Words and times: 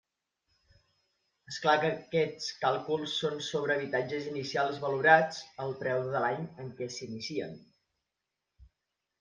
És 1.51 1.57
clar 1.65 1.75
que 1.83 1.89
aquests 1.97 2.47
càlculs 2.63 3.13
són 3.25 3.37
sobre 3.49 3.75
habitatges 3.75 4.31
inicials 4.31 4.81
valorats 4.87 5.45
al 5.67 5.77
preu 5.85 6.09
de 6.17 6.23
l'any 6.25 6.49
en 6.65 6.75
què 6.81 6.91
s'inicien. 6.97 7.57